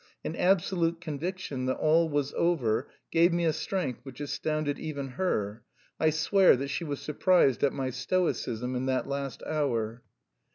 [0.23, 5.61] An absolute conviction that all was over gave me a strength which astounded even her.
[5.99, 10.01] I swear that she was surprised at my stoicism in that last hour."